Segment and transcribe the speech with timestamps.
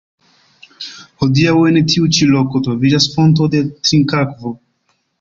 [1.25, 4.61] Hodiaŭ en tiu ĉi loko troviĝas fonto de trinkakvo.